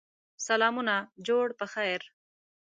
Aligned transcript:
سلامونه 0.47 0.95
جوړ 1.27 1.45
په 1.59 1.65
خیر! 1.73 2.01